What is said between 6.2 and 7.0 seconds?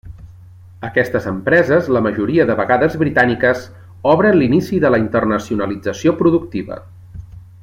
productiva.